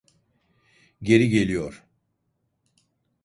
[1.01, 1.83] Geri geliyor!